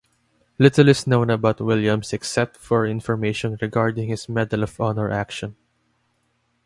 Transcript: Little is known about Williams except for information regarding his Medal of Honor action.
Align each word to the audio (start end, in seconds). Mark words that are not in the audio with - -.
Little 0.57 0.89
is 0.89 1.05
known 1.05 1.29
about 1.29 1.61
Williams 1.61 2.11
except 2.11 2.57
for 2.57 2.87
information 2.87 3.59
regarding 3.61 4.09
his 4.09 4.27
Medal 4.27 4.63
of 4.63 4.81
Honor 4.81 5.11
action. 5.11 5.55